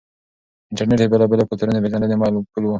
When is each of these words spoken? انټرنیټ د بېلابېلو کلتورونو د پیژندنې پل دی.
انټرنیټ 0.69 0.99
د 0.99 1.05
بېلابېلو 1.11 1.47
کلتورونو 1.49 1.75
د 1.77 1.81
پیژندنې 1.83 2.15
پل 2.19 2.33
دی. 2.63 2.69